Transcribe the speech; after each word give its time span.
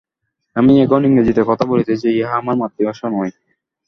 আমি 0.55 0.73
এখন 0.83 1.01
ইংরেজীতে 1.07 1.41
কথা 1.47 1.65
বলিতেছি, 1.65 2.07
ইহা 2.11 2.33
আমার 2.41 2.55
মাতৃভাষা 2.61 3.07
নয়। 3.09 3.31